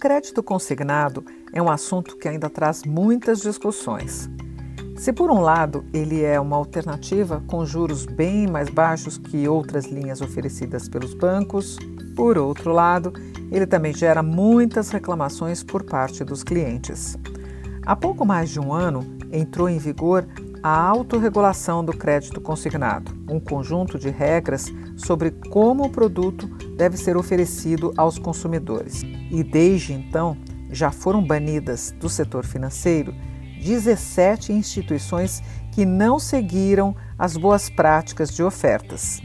crédito 0.00 0.42
consignado 0.42 1.22
é 1.52 1.60
um 1.60 1.68
assunto 1.68 2.16
que 2.16 2.26
ainda 2.26 2.48
traz 2.48 2.84
muitas 2.84 3.42
discussões. 3.42 4.30
Se 4.96 5.12
por 5.12 5.30
um 5.30 5.40
lado 5.40 5.84
ele 5.92 6.22
é 6.22 6.40
uma 6.40 6.56
alternativa 6.56 7.42
com 7.46 7.66
juros 7.66 8.06
bem 8.06 8.46
mais 8.46 8.70
baixos 8.70 9.18
que 9.18 9.46
outras 9.46 9.84
linhas 9.84 10.22
oferecidas 10.22 10.88
pelos 10.88 11.12
bancos, 11.12 11.76
por 12.16 12.38
outro 12.38 12.72
lado, 12.72 13.12
ele 13.52 13.66
também 13.66 13.92
gera 13.92 14.22
muitas 14.22 14.88
reclamações 14.88 15.62
por 15.62 15.84
parte 15.84 16.24
dos 16.24 16.42
clientes. 16.42 17.18
Há 17.84 17.94
pouco 17.94 18.24
mais 18.24 18.48
de 18.48 18.58
um 18.58 18.72
ano 18.72 19.04
entrou 19.30 19.68
em 19.68 19.78
vigor 19.78 20.26
a 20.62 20.78
autorregulação 20.78 21.84
do 21.84 21.92
crédito 21.92 22.40
consignado, 22.40 23.12
um 23.28 23.38
conjunto 23.38 23.98
de 23.98 24.08
regras 24.08 24.66
sobre 24.96 25.30
como 25.50 25.84
o 25.84 25.90
produto 25.90 26.48
deve 26.80 26.96
ser 26.96 27.14
oferecido 27.14 27.92
aos 27.94 28.18
consumidores. 28.18 29.02
E 29.30 29.44
desde 29.44 29.92
então 29.92 30.34
já 30.70 30.90
foram 30.90 31.22
banidas 31.22 31.94
do 32.00 32.08
setor 32.08 32.46
financeiro 32.46 33.14
17 33.62 34.50
instituições 34.50 35.42
que 35.72 35.84
não 35.84 36.18
seguiram 36.18 36.96
as 37.18 37.36
boas 37.36 37.68
práticas 37.68 38.34
de 38.34 38.42
ofertas. 38.42 39.20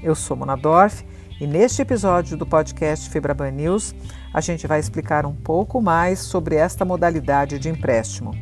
Eu 0.00 0.14
sou 0.14 0.36
Mona 0.36 0.56
Dorf 0.56 1.04
e 1.40 1.48
neste 1.48 1.82
episódio 1.82 2.36
do 2.36 2.46
podcast 2.46 3.10
Febraban 3.10 3.50
News 3.50 3.92
a 4.32 4.40
gente 4.40 4.68
vai 4.68 4.78
explicar 4.78 5.26
um 5.26 5.34
pouco 5.34 5.82
mais 5.82 6.20
sobre 6.20 6.54
esta 6.54 6.84
modalidade 6.84 7.58
de 7.58 7.68
empréstimo. 7.68 8.32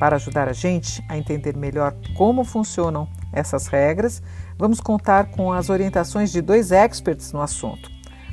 Para 0.00 0.16
ajudar 0.16 0.48
a 0.48 0.52
gente 0.52 1.00
a 1.08 1.16
entender 1.16 1.56
melhor 1.56 1.94
como 2.16 2.42
funcionam 2.42 3.08
essas 3.32 3.68
regras, 3.68 4.20
vamos 4.58 4.80
contar 4.80 5.30
com 5.30 5.52
as 5.52 5.70
orientações 5.70 6.32
de 6.32 6.42
dois 6.42 6.72
experts 6.72 7.32
no 7.32 7.40
assunto. 7.40 7.89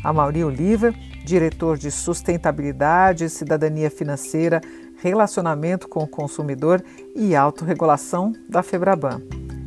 A 0.08 0.14
Mauri 0.14 0.42
Oliva, 0.42 0.94
diretor 1.26 1.78
de 1.78 1.92
Sustentabilidade 1.92 3.30
Cidadania 3.30 3.92
Financeira 3.92 4.62
Relacionamento 5.00 5.86
com 5.90 6.02
o 6.02 6.08
Consumidor 6.08 6.82
e 7.14 7.36
Autorregulação 7.36 8.32
da 8.48 8.64
Febraban. 8.64 9.22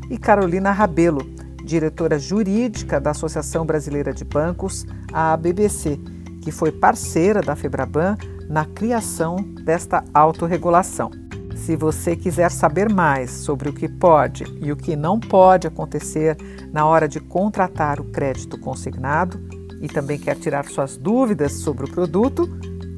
E 0.08 0.16
Carolina 0.16 0.72
Rabelo, 0.72 1.20
diretora 1.62 2.18
jurídica 2.18 2.98
da 2.98 3.10
Associação 3.10 3.66
Brasileira 3.66 4.14
de 4.14 4.24
Bancos, 4.24 4.86
a 5.12 5.34
ABBC, 5.34 6.00
que 6.40 6.50
foi 6.50 6.72
parceira 6.72 7.42
da 7.42 7.54
Febraban 7.54 8.16
na 8.48 8.64
criação 8.64 9.36
desta 9.62 10.02
autorregulação. 10.14 11.10
Se 11.54 11.76
você 11.76 12.16
quiser 12.16 12.50
saber 12.50 12.90
mais 12.90 13.30
sobre 13.30 13.68
o 13.68 13.74
que 13.74 13.86
pode 13.86 14.44
e 14.62 14.72
o 14.72 14.76
que 14.76 14.96
não 14.96 15.20
pode 15.20 15.66
acontecer 15.66 16.34
na 16.72 16.86
hora 16.86 17.06
de 17.06 17.20
contratar 17.20 18.00
o 18.00 18.04
crédito 18.04 18.58
consignado 18.58 19.38
e 19.80 19.88
também 19.88 20.18
quer 20.18 20.36
tirar 20.36 20.64
suas 20.66 20.96
dúvidas 20.96 21.52
sobre 21.54 21.84
o 21.84 21.90
produto, 21.90 22.48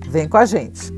vem 0.08 0.28
com 0.28 0.36
a 0.36 0.44
gente. 0.44 0.90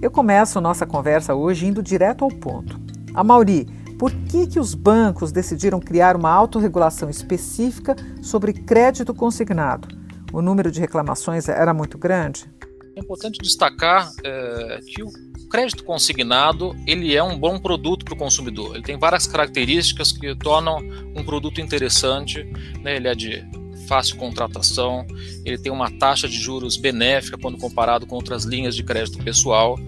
Eu 0.00 0.10
começo 0.10 0.60
nossa 0.60 0.86
conversa 0.86 1.34
hoje 1.34 1.66
indo 1.66 1.82
direto 1.82 2.24
ao 2.24 2.30
ponto. 2.30 2.78
A 3.14 3.22
Mauri, 3.22 3.66
por 3.98 4.10
que, 4.10 4.46
que 4.46 4.60
os 4.60 4.74
bancos 4.74 5.32
decidiram 5.32 5.80
criar 5.80 6.16
uma 6.16 6.30
autorregulação 6.30 7.08
específica 7.08 7.94
sobre 8.20 8.52
crédito 8.52 9.14
consignado? 9.14 9.88
O 10.32 10.42
número 10.42 10.70
de 10.70 10.80
reclamações 10.80 11.48
era 11.48 11.72
muito 11.72 11.96
grande? 11.96 12.50
É 12.96 13.00
importante 13.00 13.38
destacar 13.40 14.10
é, 14.24 14.80
que 14.86 15.02
o 15.02 15.08
crédito 15.54 15.84
consignado 15.84 16.74
ele 16.84 17.14
é 17.14 17.22
um 17.22 17.38
bom 17.38 17.60
produto 17.60 18.04
para 18.04 18.14
o 18.14 18.16
consumidor. 18.16 18.74
Ele 18.74 18.82
tem 18.82 18.98
várias 18.98 19.24
características 19.24 20.10
que 20.10 20.34
tornam 20.34 20.78
um 21.14 21.22
produto 21.22 21.60
interessante. 21.60 22.42
Né? 22.82 22.96
Ele 22.96 23.06
é 23.06 23.14
de 23.14 23.46
fácil 23.86 24.16
contratação, 24.16 25.06
ele 25.44 25.56
tem 25.56 25.70
uma 25.70 25.92
taxa 25.92 26.26
de 26.26 26.36
juros 26.36 26.76
benéfica 26.76 27.38
quando 27.38 27.56
comparado 27.56 28.04
com 28.04 28.16
outras 28.16 28.42
linhas 28.42 28.74
de 28.74 28.82
crédito 28.82 29.22
pessoal. 29.22 29.78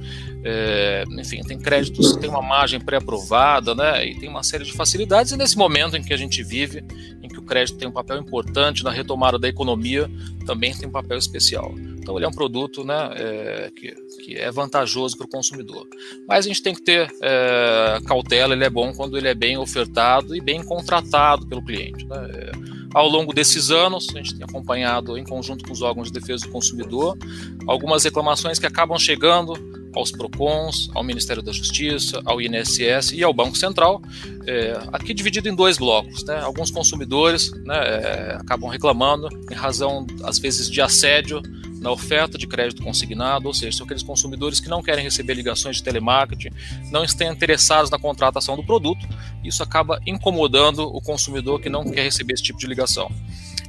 É, 0.44 1.04
enfim, 1.18 1.42
tem 1.42 1.58
créditos, 1.58 2.16
tem 2.16 2.30
uma 2.30 2.42
margem 2.42 2.80
pré-aprovada, 2.80 3.74
né? 3.74 4.06
E 4.06 4.18
tem 4.18 4.28
uma 4.28 4.42
série 4.42 4.64
de 4.64 4.72
facilidades. 4.72 5.32
E 5.32 5.36
nesse 5.36 5.56
momento 5.56 5.96
em 5.96 6.02
que 6.02 6.12
a 6.12 6.16
gente 6.16 6.42
vive, 6.42 6.84
em 7.22 7.28
que 7.28 7.38
o 7.38 7.42
crédito 7.42 7.78
tem 7.78 7.88
um 7.88 7.92
papel 7.92 8.18
importante 8.18 8.84
na 8.84 8.90
retomada 8.90 9.38
da 9.38 9.48
economia, 9.48 10.10
também 10.46 10.72
tem 10.72 10.88
um 10.88 10.92
papel 10.92 11.18
especial. 11.18 11.74
Então 12.06 12.16
ele 12.16 12.24
é 12.24 12.28
um 12.28 12.32
produto 12.32 12.84
né, 12.84 13.10
é, 13.16 13.72
que, 13.74 13.92
que, 14.22 14.34
é 14.36 14.48
vantajoso 14.52 15.16
para 15.16 15.26
o 15.26 15.28
consumidor. 15.28 15.88
Mas 16.28 16.46
a 16.46 16.48
gente 16.48 16.62
tem 16.62 16.72
que 16.72 16.82
ter 16.82 17.12
é, 17.20 17.98
cautela, 18.06 18.54
ele 18.54 18.64
é 18.64 18.70
bom 18.70 18.92
quando 18.92 19.18
ele 19.18 19.26
é 19.26 19.34
bem 19.34 19.58
ofertado 19.58 20.36
e 20.36 20.40
bem 20.40 20.62
contratado 20.62 21.44
pelo 21.48 21.64
cliente. 21.64 22.06
Né? 22.06 22.30
É, 22.32 22.52
ao 22.94 23.08
longo 23.08 23.34
desses 23.34 23.70
anos, 23.70 24.06
a 24.14 24.18
gente 24.18 24.36
tem 24.36 24.44
acompanhado, 24.44 25.18
em 25.18 25.24
conjunto 25.24 25.64
com 25.64 25.72
os 25.72 25.82
órgãos 25.82 26.10
de 26.10 26.18
defesa 26.18 26.46
do 26.46 26.52
consumidor, 26.52 27.18
algumas 27.66 28.04
reclamações 28.04 28.58
que 28.58 28.66
acabam 28.66 28.98
chegando 28.98 29.52
aos 29.96 30.12
PROCONs, 30.12 30.90
ao 30.94 31.02
Ministério 31.02 31.42
da 31.42 31.50
Justiça, 31.52 32.20
ao 32.24 32.40
INSS 32.40 33.12
e 33.12 33.24
ao 33.24 33.32
Banco 33.32 33.56
Central, 33.56 34.02
é, 34.46 34.78
aqui 34.92 35.14
dividido 35.14 35.48
em 35.48 35.54
dois 35.54 35.78
blocos. 35.78 36.22
Né? 36.24 36.38
Alguns 36.40 36.70
consumidores 36.70 37.50
né, 37.64 37.76
é, 37.76 38.36
acabam 38.38 38.68
reclamando 38.68 39.28
em 39.50 39.54
razão, 39.54 40.06
às 40.22 40.38
vezes, 40.38 40.70
de 40.70 40.80
assédio 40.82 41.40
na 41.80 41.90
oferta 41.90 42.36
de 42.36 42.46
crédito 42.46 42.82
consignado, 42.82 43.46
ou 43.46 43.54
seja, 43.54 43.78
são 43.78 43.84
aqueles 43.84 44.02
consumidores 44.02 44.60
que 44.60 44.68
não 44.68 44.82
querem 44.82 45.04
receber 45.04 45.34
ligações 45.34 45.76
de 45.76 45.82
telemarketing, 45.82 46.50
não 46.90 47.04
estão 47.04 47.32
interessados 47.32 47.90
na 47.90 47.98
contratação 47.98 48.56
do 48.56 48.64
produto, 48.64 49.06
isso 49.44 49.62
acaba 49.62 50.00
incomodando 50.06 50.80
o 50.80 51.00
consumidor 51.00 51.60
que 51.60 51.68
não 51.68 51.84
quer 51.84 52.02
receber 52.02 52.34
esse 52.34 52.42
tipo 52.42 52.58
de 52.58 52.66
ligação. 52.66 53.10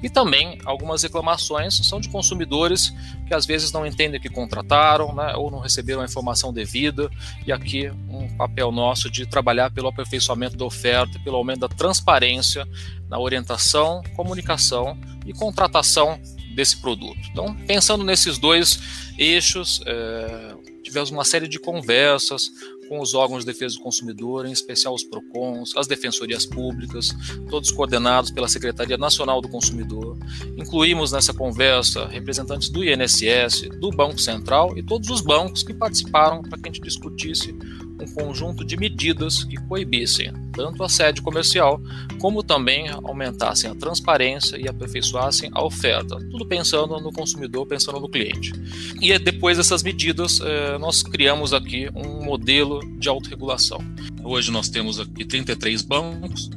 E 0.01 0.09
também 0.09 0.59
algumas 0.65 1.03
reclamações 1.03 1.75
são 1.87 1.99
de 1.99 2.09
consumidores 2.09 2.93
que 3.27 3.33
às 3.33 3.45
vezes 3.45 3.71
não 3.71 3.85
entendem 3.85 4.19
que 4.19 4.29
contrataram, 4.29 5.13
né, 5.13 5.35
ou 5.35 5.49
não 5.49 5.59
receberam 5.59 6.01
a 6.01 6.05
informação 6.05 6.53
devida. 6.53 7.09
E 7.45 7.51
aqui 7.51 7.89
um 8.09 8.27
papel 8.37 8.71
nosso 8.71 9.09
de 9.09 9.25
trabalhar 9.25 9.71
pelo 9.71 9.87
aperfeiçoamento 9.87 10.55
da 10.55 10.65
oferta, 10.65 11.19
pelo 11.19 11.37
aumento 11.37 11.61
da 11.61 11.69
transparência 11.69 12.67
na 13.09 13.19
orientação, 13.19 14.01
comunicação 14.15 14.97
e 15.25 15.33
contratação 15.33 16.19
desse 16.55 16.77
produto. 16.77 17.19
Então, 17.31 17.55
pensando 17.67 18.03
nesses 18.03 18.37
dois 18.37 18.79
eixos, 19.17 19.81
é, 19.85 20.55
tivemos 20.83 21.11
uma 21.11 21.23
série 21.23 21.47
de 21.47 21.59
conversas 21.59 22.49
com 22.87 22.99
os 22.99 23.13
órgãos 23.13 23.45
de 23.45 23.51
defesa 23.51 23.75
do 23.75 23.81
consumidor, 23.81 24.45
em 24.45 24.51
especial 24.51 24.93
os 24.93 25.03
PROCONs, 25.03 25.75
as 25.75 25.87
defensorias 25.87 26.45
públicas, 26.45 27.15
todos 27.49 27.71
coordenados 27.71 28.31
pela 28.31 28.47
Secretaria 28.47 28.97
Nacional 28.97 29.41
do 29.41 29.49
Consumidor. 29.49 30.17
Incluímos 30.57 31.11
nessa 31.11 31.33
conversa 31.33 32.07
representantes 32.07 32.69
do 32.69 32.83
INSS, 32.83 33.69
do 33.79 33.89
Banco 33.89 34.19
Central 34.19 34.77
e 34.77 34.83
todos 34.83 35.09
os 35.09 35.21
bancos 35.21 35.63
que 35.63 35.73
participaram 35.73 36.41
para 36.41 36.57
que 36.57 36.69
a 36.69 36.71
gente 36.71 36.81
discutisse 36.81 37.55
um 37.99 38.05
conjunto 38.13 38.63
de 38.63 38.77
medidas 38.77 39.43
que 39.43 39.57
coibissem 39.67 40.31
tanto 40.53 40.83
a 40.83 40.89
sede 40.89 41.21
comercial, 41.21 41.79
como 42.19 42.41
também 42.41 42.89
aumentassem 42.89 43.69
a 43.69 43.75
transparência 43.75 44.57
e 44.57 44.67
aperfeiçoassem 44.67 45.51
a 45.53 45.63
oferta, 45.63 46.17
tudo 46.31 46.45
pensando 46.47 46.99
no 46.99 47.11
consumidor, 47.11 47.67
pensando 47.67 47.99
no 47.99 48.09
cliente. 48.09 48.51
E 48.99 49.17
depois 49.19 49.57
dessas 49.57 49.83
medidas, 49.83 50.39
eh, 50.41 50.77
nós 50.79 51.03
criamos 51.03 51.53
aqui 51.53 51.89
um 51.93 52.25
modelo 52.25 52.79
de 52.97 53.07
autorregulação. 53.07 53.79
Hoje 54.23 54.51
nós 54.51 54.67
temos 54.67 54.99
aqui 54.99 55.23
33 55.23 55.83
bancos 55.83 56.49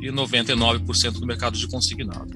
e 0.00 0.10
99% 0.10 1.12
do 1.12 1.26
mercado 1.26 1.58
de 1.58 1.68
consignado. 1.68 2.32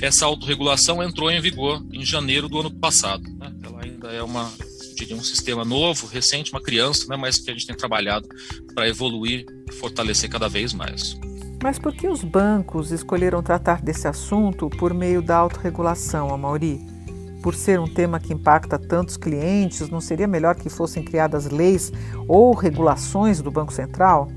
Essa 0.00 0.26
autorregulação 0.26 1.02
entrou 1.02 1.30
em 1.30 1.40
vigor 1.40 1.84
em 1.92 2.04
janeiro 2.04 2.48
do 2.48 2.60
ano 2.60 2.70
passado. 2.70 3.22
Né? 3.22 3.52
Ela 3.62 3.82
ainda 3.84 4.08
é 4.08 4.22
uma 4.22 4.50
diria, 4.98 5.16
um 5.16 5.22
sistema 5.22 5.64
novo, 5.64 6.06
recente, 6.06 6.52
uma 6.52 6.60
criança, 6.60 7.06
né, 7.08 7.16
mas 7.16 7.38
que 7.38 7.50
a 7.50 7.54
gente 7.54 7.66
tem 7.66 7.76
trabalhado 7.76 8.28
para 8.74 8.88
evoluir 8.88 9.46
e 9.68 9.72
fortalecer 9.72 10.28
cada 10.28 10.48
vez 10.48 10.72
mais. 10.72 11.16
Mas 11.62 11.78
por 11.78 11.92
que 11.92 12.06
os 12.06 12.22
bancos 12.22 12.92
escolheram 12.92 13.42
tratar 13.42 13.82
desse 13.82 14.06
assunto 14.06 14.70
por 14.70 14.94
meio 14.94 15.20
da 15.20 15.36
autorregulação, 15.36 16.32
Amauri? 16.32 16.80
Por 17.42 17.54
ser 17.54 17.80
um 17.80 17.86
tema 17.86 18.20
que 18.20 18.32
impacta 18.32 18.78
tantos 18.78 19.16
clientes, 19.16 19.88
não 19.88 20.00
seria 20.00 20.26
melhor 20.26 20.54
que 20.54 20.68
fossem 20.68 21.04
criadas 21.04 21.46
leis 21.46 21.92
ou 22.26 22.52
regulações 22.54 23.40
do 23.40 23.50
Banco 23.50 23.72
Central? 23.72 24.28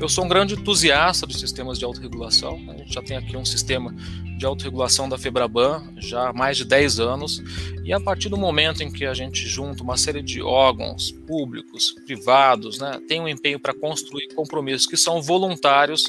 Eu 0.00 0.08
sou 0.08 0.24
um 0.24 0.28
grande 0.28 0.54
entusiasta 0.54 1.26
dos 1.26 1.38
sistemas 1.38 1.78
de 1.78 1.84
autorregulação. 1.84 2.58
A 2.68 2.76
gente 2.76 2.92
já 2.92 3.02
tem 3.02 3.16
aqui 3.16 3.36
um 3.36 3.44
sistema 3.44 3.94
de 4.38 4.46
autorregulação 4.46 5.08
da 5.08 5.18
Febraban 5.18 5.82
já 5.98 6.28
há 6.28 6.32
mais 6.32 6.56
de 6.56 6.64
10 6.64 7.00
anos. 7.00 7.42
E 7.84 7.92
a 7.92 8.00
partir 8.00 8.28
do 8.28 8.36
momento 8.36 8.82
em 8.82 8.90
que 8.90 9.04
a 9.04 9.12
gente 9.12 9.46
junta 9.46 9.82
uma 9.82 9.96
série 9.96 10.22
de 10.22 10.40
órgãos 10.40 11.12
públicos, 11.26 11.94
privados, 12.06 12.78
né, 12.78 13.00
tem 13.06 13.20
um 13.20 13.28
empenho 13.28 13.60
para 13.60 13.74
construir 13.74 14.28
compromissos 14.34 14.86
que 14.86 14.96
são 14.96 15.20
voluntários, 15.20 16.04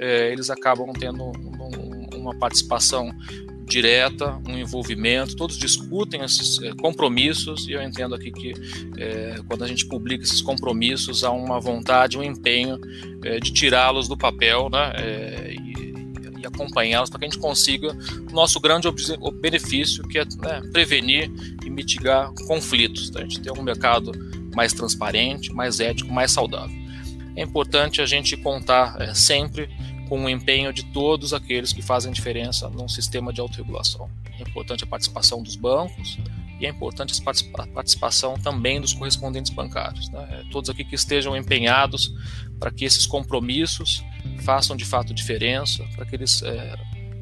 é, 0.00 0.30
eles 0.30 0.50
acabam 0.50 0.92
tendo 0.92 1.24
um, 1.24 2.16
uma 2.16 2.38
participação 2.38 3.12
direta, 3.66 4.40
um 4.46 4.58
envolvimento, 4.58 5.36
todos 5.36 5.56
discutem 5.56 6.22
esses 6.22 6.60
é, 6.62 6.72
compromissos 6.74 7.66
e 7.66 7.72
eu 7.72 7.82
entendo 7.82 8.14
aqui 8.14 8.30
que 8.30 8.52
é, 8.98 9.36
quando 9.48 9.64
a 9.64 9.66
gente 9.66 9.86
publica 9.86 10.24
esses 10.24 10.42
compromissos 10.42 11.24
há 11.24 11.30
uma 11.30 11.58
vontade, 11.60 12.18
um 12.18 12.22
empenho 12.22 12.78
é, 13.22 13.40
de 13.40 13.52
tirá-los 13.52 14.06
do 14.06 14.16
papel 14.16 14.68
né, 14.70 14.92
e, 15.50 16.40
e 16.40 16.46
acompanhá-los 16.46 17.08
para 17.08 17.18
que 17.18 17.24
a 17.24 17.28
gente 17.28 17.40
consiga 17.40 17.96
o 18.30 18.34
nosso 18.34 18.60
grande 18.60 18.88
benefício, 19.40 20.06
que 20.08 20.18
é 20.18 20.24
né, 20.24 20.60
prevenir 20.72 21.30
e 21.64 21.70
mitigar 21.70 22.32
conflitos. 22.46 23.10
Tá? 23.10 23.20
A 23.20 23.22
gente 23.22 23.40
ter 23.40 23.50
um 23.50 23.62
mercado 23.62 24.12
mais 24.54 24.72
transparente, 24.72 25.52
mais 25.52 25.80
ético, 25.80 26.12
mais 26.12 26.30
saudável. 26.32 26.84
É 27.36 27.42
importante 27.42 28.00
a 28.00 28.06
gente 28.06 28.36
contar 28.36 29.14
sempre 29.16 29.68
com 30.08 30.24
o 30.24 30.28
empenho 30.28 30.72
de 30.72 30.84
todos 30.84 31.32
aqueles 31.32 31.72
que 31.72 31.82
fazem 31.82 32.12
diferença 32.12 32.68
num 32.68 32.88
sistema 32.88 33.32
de 33.32 33.40
autorregulação. 33.40 34.10
É 34.38 34.42
importante 34.42 34.84
a 34.84 34.86
participação 34.86 35.42
dos 35.42 35.56
bancos 35.56 36.18
e 36.60 36.66
é 36.66 36.68
importante 36.68 37.20
a 37.20 37.66
participação 37.66 38.38
também 38.38 38.80
dos 38.80 38.92
correspondentes 38.92 39.52
bancários. 39.52 40.08
Né? 40.10 40.26
É, 40.30 40.50
todos 40.50 40.70
aqui 40.70 40.84
que 40.84 40.94
estejam 40.94 41.36
empenhados 41.36 42.12
para 42.58 42.70
que 42.70 42.84
esses 42.84 43.06
compromissos 43.06 44.04
façam 44.42 44.76
de 44.76 44.84
fato 44.84 45.12
diferença, 45.12 45.84
para 45.94 46.04
que 46.04 46.14
eles 46.14 46.42
é, 46.42 46.74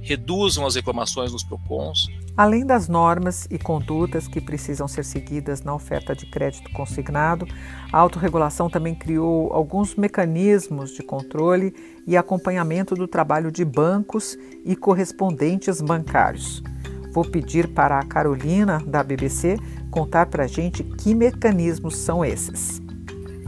reduzam 0.02 0.66
as 0.66 0.74
reclamações 0.74 1.32
dos 1.32 1.44
PROCONs. 1.44 2.08
Além 2.36 2.66
das 2.66 2.88
normas 2.88 3.46
e 3.50 3.58
condutas 3.58 4.26
que 4.26 4.40
precisam 4.40 4.88
ser 4.88 5.04
seguidas 5.04 5.62
na 5.62 5.74
oferta 5.74 6.14
de 6.14 6.26
crédito 6.26 6.70
consignado, 6.72 7.46
a 7.92 7.98
autorregulação 7.98 8.68
também 8.68 8.94
criou 8.94 9.52
alguns 9.52 9.94
mecanismos 9.94 10.92
de 10.92 11.02
controle 11.02 11.74
e 12.06 12.16
acompanhamento 12.16 12.94
do 12.94 13.06
trabalho 13.06 13.52
de 13.52 13.64
bancos 13.64 14.36
e 14.64 14.74
correspondentes 14.74 15.80
bancários. 15.80 16.62
Vou 17.12 17.24
pedir 17.24 17.68
para 17.68 17.98
a 17.98 18.04
Carolina, 18.04 18.82
da 18.86 19.02
BBC, 19.02 19.58
contar 19.90 20.26
para 20.26 20.44
a 20.44 20.48
gente 20.48 20.82
que 20.82 21.14
mecanismos 21.14 21.98
são 21.98 22.24
esses. 22.24 22.81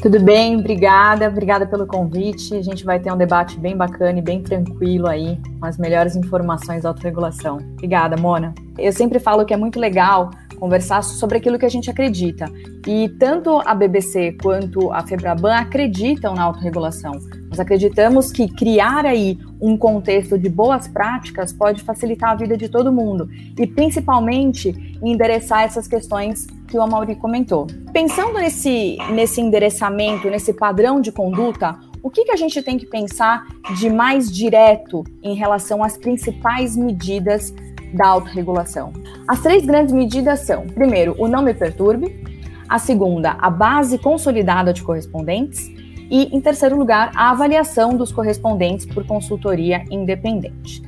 Tudo 0.00 0.20
bem, 0.20 0.56
obrigada, 0.58 1.28
obrigada 1.28 1.66
pelo 1.66 1.86
convite. 1.86 2.54
A 2.54 2.62
gente 2.62 2.84
vai 2.84 3.00
ter 3.00 3.12
um 3.12 3.16
debate 3.16 3.58
bem 3.58 3.76
bacana 3.76 4.18
e 4.18 4.22
bem 4.22 4.42
tranquilo 4.42 5.08
aí, 5.08 5.38
com 5.58 5.66
as 5.66 5.78
melhores 5.78 6.14
informações 6.14 6.82
da 6.82 6.90
autorregulação. 6.90 7.56
Obrigada, 7.72 8.16
Mona. 8.16 8.54
Eu 8.76 8.92
sempre 8.92 9.18
falo 9.18 9.44
que 9.44 9.54
é 9.54 9.56
muito 9.56 9.80
legal 9.80 10.30
conversar 10.64 11.04
sobre 11.04 11.36
aquilo 11.36 11.58
que 11.58 11.66
a 11.66 11.68
gente 11.68 11.90
acredita. 11.90 12.50
E 12.86 13.10
tanto 13.18 13.60
a 13.66 13.74
BBC 13.74 14.34
quanto 14.42 14.90
a 14.90 15.06
Febraban 15.06 15.54
acreditam 15.54 16.34
na 16.34 16.42
autorregulação. 16.44 17.12
Nós 17.50 17.60
acreditamos 17.60 18.32
que 18.32 18.48
criar 18.48 19.04
aí 19.04 19.38
um 19.60 19.76
contexto 19.76 20.38
de 20.38 20.48
boas 20.48 20.88
práticas 20.88 21.52
pode 21.52 21.82
facilitar 21.82 22.30
a 22.30 22.34
vida 22.34 22.56
de 22.56 22.70
todo 22.70 22.90
mundo 22.90 23.28
e 23.58 23.66
principalmente 23.66 24.74
endereçar 25.02 25.64
essas 25.64 25.86
questões 25.86 26.46
que 26.66 26.78
o 26.78 26.82
Amaury 26.82 27.14
comentou. 27.16 27.66
Pensando 27.92 28.38
nesse, 28.38 28.96
nesse 29.12 29.42
endereçamento, 29.42 30.30
nesse 30.30 30.54
padrão 30.54 30.98
de 30.98 31.12
conduta, 31.12 31.78
o 32.02 32.08
que, 32.08 32.24
que 32.24 32.32
a 32.32 32.36
gente 32.36 32.62
tem 32.62 32.78
que 32.78 32.86
pensar 32.86 33.46
de 33.78 33.90
mais 33.90 34.32
direto 34.32 35.04
em 35.22 35.34
relação 35.34 35.84
às 35.84 35.98
principais 35.98 36.74
medidas 36.74 37.52
da 37.94 38.08
autorregulação? 38.08 38.92
As 39.26 39.40
três 39.40 39.64
grandes 39.64 39.94
medidas 39.94 40.40
são: 40.40 40.66
primeiro, 40.66 41.14
o 41.18 41.28
não 41.28 41.42
me 41.42 41.54
perturbe, 41.54 42.22
a 42.68 42.78
segunda, 42.78 43.36
a 43.40 43.50
base 43.50 43.98
consolidada 43.98 44.72
de 44.72 44.82
correspondentes, 44.82 45.70
e, 46.10 46.34
em 46.36 46.40
terceiro 46.40 46.76
lugar, 46.76 47.10
a 47.14 47.30
avaliação 47.30 47.96
dos 47.96 48.12
correspondentes 48.12 48.86
por 48.86 49.06
consultoria 49.06 49.84
independente. 49.90 50.82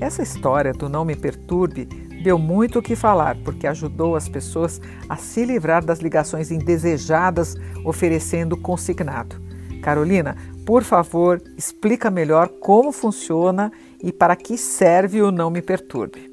Essa 0.00 0.22
história 0.22 0.72
do 0.72 0.88
Não 0.88 1.04
Me 1.04 1.16
Perturbe 1.16 1.86
deu 2.22 2.38
muito 2.38 2.78
o 2.78 2.82
que 2.82 2.96
falar, 2.96 3.36
porque 3.44 3.66
ajudou 3.66 4.16
as 4.16 4.28
pessoas 4.28 4.80
a 5.08 5.16
se 5.16 5.44
livrar 5.44 5.84
das 5.84 6.00
ligações 6.00 6.50
indesejadas 6.50 7.54
oferecendo 7.84 8.56
consignado. 8.56 9.36
Carolina, 9.80 10.36
por 10.66 10.82
favor, 10.82 11.40
explica 11.56 12.10
melhor 12.10 12.48
como 12.60 12.92
funciona 12.92 13.72
e 14.02 14.12
para 14.12 14.36
que 14.36 14.58
serve 14.58 15.22
o 15.22 15.32
Não 15.32 15.50
Me 15.50 15.62
Perturbe. 15.62 16.27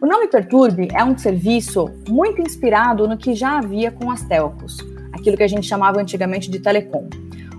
O 0.00 0.06
Não 0.06 0.20
Me 0.20 0.28
Perturbe 0.28 0.88
é 0.94 1.02
um 1.02 1.18
serviço 1.18 1.86
muito 2.08 2.40
inspirado 2.40 3.08
no 3.08 3.18
que 3.18 3.34
já 3.34 3.58
havia 3.58 3.90
com 3.90 4.10
as 4.12 4.22
telcos, 4.22 4.76
aquilo 5.12 5.36
que 5.36 5.42
a 5.42 5.48
gente 5.48 5.66
chamava 5.66 6.00
antigamente 6.00 6.48
de 6.48 6.60
telecom. 6.60 7.08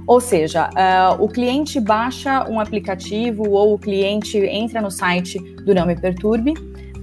Ou 0.07 0.21
seja, 0.21 0.69
uh, 0.69 1.21
o 1.21 1.27
cliente 1.27 1.81
baixa 1.81 2.49
um 2.49 2.57
aplicativo 2.57 3.49
ou 3.49 3.73
o 3.73 3.77
cliente 3.77 4.37
entra 4.37 4.81
no 4.81 4.89
site 4.89 5.37
do 5.65 5.75
Não 5.75 5.85
Me 5.85 5.99
Perturbe, 5.99 6.53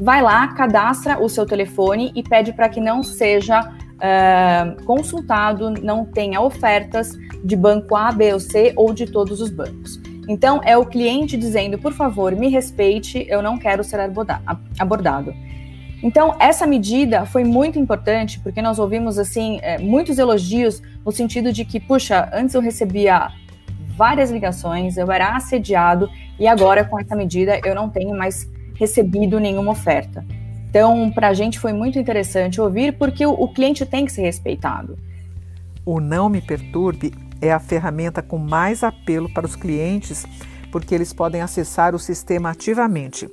vai 0.01 0.23
lá, 0.23 0.49
cadastra 0.49 1.23
o 1.23 1.29
seu 1.29 1.45
telefone 1.45 2.13
e 2.15 2.23
pede 2.23 2.55
para 2.55 2.71
que 2.71 2.81
não 2.81 3.03
seja 3.03 3.61
uh, 3.61 4.85
consultado, 4.87 5.71
não 5.71 6.07
tenha 6.07 6.41
ofertas 6.41 7.13
de 7.45 7.55
banco 7.55 7.95
A, 7.95 8.11
B 8.11 8.33
ou 8.33 8.41
C 8.41 8.73
ou 8.75 8.95
de 8.95 9.05
todos 9.05 9.43
os 9.43 9.51
bancos. 9.51 10.01
Então, 10.29 10.61
é 10.65 10.77
o 10.77 10.85
cliente 10.85 11.37
dizendo, 11.37 11.79
por 11.79 11.93
favor, 11.93 12.35
me 12.35 12.49
respeite, 12.49 13.25
eu 13.29 13.41
não 13.41 13.57
quero 13.59 13.85
ser 13.85 14.01
abordado. 14.79 15.35
Então, 16.03 16.37
essa 16.39 16.67
medida 16.67 17.25
foi 17.25 17.45
muito 17.45 17.79
importante 17.79 18.39
porque 18.41 18.61
nós 18.61 18.79
ouvimos 18.79 19.19
assim 19.19 19.59
é, 19.63 19.79
muitos 19.79 20.19
elogios 20.19 20.83
no 21.05 21.11
sentido 21.11 21.53
de 21.53 21.65
que, 21.65 21.81
puxa, 21.81 22.29
antes 22.33 22.55
eu 22.55 22.61
recebia 22.61 23.31
várias 23.97 24.31
ligações, 24.31 24.97
eu 24.97 25.11
era 25.11 25.35
assediado 25.35 26.11
e 26.39 26.47
agora 26.47 26.85
com 26.85 27.01
essa 27.01 27.17
medida 27.17 27.59
eu 27.65 27.75
não 27.75 27.89
tenho 27.89 28.17
mais 28.17 28.49
recebido 28.75 29.41
nenhuma 29.41 29.73
oferta. 29.73 30.25
Então, 30.69 31.11
para 31.11 31.29
a 31.29 31.35
gente 31.35 31.59
foi 31.59 31.73
muito 31.73 31.99
interessante 31.99 32.61
ouvir 32.61 32.93
porque 32.99 33.25
o, 33.25 33.33
o 33.33 33.49
cliente 33.49 33.87
tem 33.87 34.05
que 34.05 34.13
ser 34.13 34.23
respeitado. 34.23 34.99
O 35.85 36.01
Não 36.01 36.29
Me 36.29 36.43
Perturbe 36.43 37.13
é 37.41 37.53
a 37.53 37.59
ferramenta 37.59 38.23
com 38.23 38.39
mais 38.39 38.83
apelo 38.83 39.33
para 39.33 39.47
os 39.47 39.57
clientes, 39.57 40.25
porque 40.71 40.95
eles 40.95 41.13
podem 41.13 41.43
acessar 41.43 41.95
o 41.95 41.99
sistema 41.99 42.51
ativamente. 42.51 43.29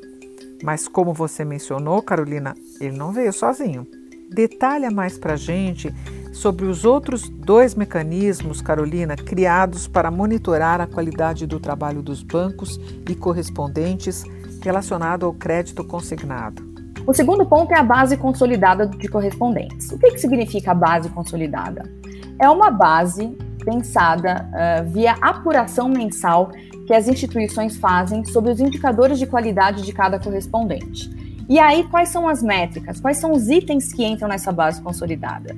Mas, 0.63 0.87
como 0.87 1.13
você 1.13 1.43
mencionou, 1.43 2.01
Carolina, 2.01 2.55
ele 2.79 2.95
não 2.97 3.11
veio 3.11 3.33
sozinho. 3.33 3.85
Detalha 4.29 4.89
mais 4.89 5.17
para 5.17 5.33
a 5.33 5.37
gente 5.37 5.93
sobre 6.31 6.65
os 6.65 6.85
outros 6.85 7.29
dois 7.29 7.75
mecanismos, 7.75 8.61
Carolina, 8.61 9.15
criados 9.15 9.87
para 9.87 10.09
monitorar 10.09 10.81
a 10.81 10.87
qualidade 10.87 11.45
do 11.45 11.59
trabalho 11.59 12.01
dos 12.01 12.23
bancos 12.23 12.79
e 13.07 13.13
correspondentes 13.13 14.23
relacionado 14.61 15.25
ao 15.25 15.33
crédito 15.33 15.83
consignado. 15.83 16.63
O 17.05 17.13
segundo 17.13 17.45
ponto 17.45 17.71
é 17.73 17.77
a 17.77 17.83
base 17.83 18.15
consolidada 18.15 18.87
de 18.87 19.07
correspondentes. 19.09 19.91
O 19.91 19.99
que, 19.99 20.11
que 20.11 20.17
significa 20.17 20.71
a 20.71 20.75
base 20.75 21.09
consolidada? 21.09 21.83
É 22.39 22.49
uma 22.49 22.71
base 22.71 23.37
pensada 23.63 24.49
uh, 24.49 24.89
via 24.89 25.13
apuração 25.21 25.87
mensal 25.89 26.51
que 26.85 26.93
as 26.93 27.07
instituições 27.07 27.77
fazem 27.77 28.25
sobre 28.25 28.51
os 28.51 28.59
indicadores 28.59 29.17
de 29.17 29.25
qualidade 29.25 29.83
de 29.83 29.93
cada 29.93 30.19
correspondente. 30.19 31.09
E 31.49 31.59
aí, 31.59 31.83
quais 31.85 32.09
são 32.09 32.27
as 32.27 32.41
métricas? 32.41 32.99
Quais 32.99 33.17
são 33.17 33.31
os 33.31 33.49
itens 33.49 33.91
que 33.93 34.03
entram 34.03 34.27
nessa 34.27 34.51
base 34.51 34.81
consolidada? 34.81 35.55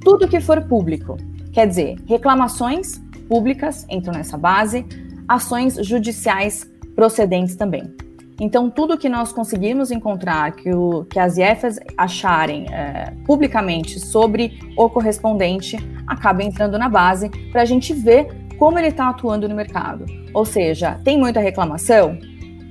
Tudo 0.00 0.28
que 0.28 0.40
for 0.40 0.62
público, 0.62 1.16
quer 1.52 1.66
dizer, 1.66 1.96
reclamações 2.06 3.00
públicas 3.28 3.84
entram 3.90 4.14
nessa 4.14 4.38
base, 4.38 4.86
ações 5.26 5.74
judiciais 5.86 6.68
procedentes 6.94 7.56
também. 7.56 7.94
Então, 8.40 8.70
tudo 8.70 8.96
que 8.96 9.08
nós 9.08 9.32
conseguimos 9.32 9.90
encontrar, 9.90 10.52
que, 10.52 10.72
o, 10.72 11.04
que 11.04 11.18
as 11.18 11.36
IEFAs 11.36 11.80
acharem 11.96 12.66
é, 12.72 13.12
publicamente 13.26 13.98
sobre 13.98 14.60
o 14.76 14.88
correspondente, 14.88 15.76
acaba 16.06 16.44
entrando 16.44 16.78
na 16.78 16.88
base 16.88 17.28
para 17.50 17.62
a 17.62 17.64
gente 17.64 17.92
ver 17.92 18.28
como 18.56 18.78
ele 18.78 18.88
está 18.88 19.08
atuando 19.08 19.48
no 19.48 19.56
mercado. 19.56 20.04
Ou 20.32 20.44
seja, 20.44 21.00
tem 21.02 21.18
muita 21.18 21.40
reclamação? 21.40 22.16